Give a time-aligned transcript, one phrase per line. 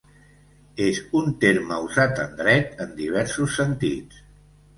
[0.85, 4.27] És un terme usat en dret en diversos sentits.